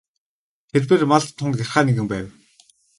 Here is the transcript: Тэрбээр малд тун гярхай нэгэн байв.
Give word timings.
Тэрбээр 0.71 1.03
малд 1.11 1.29
тун 1.37 1.51
гярхай 1.57 1.83
нэгэн 1.85 2.07
байв. 2.11 2.27